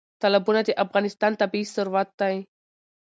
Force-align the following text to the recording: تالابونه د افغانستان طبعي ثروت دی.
تالابونه 0.21 0.61
د 0.67 0.69
افغانستان 0.85 1.31
طبعي 1.41 1.63
ثروت 1.75 2.09
دی. 2.19 2.35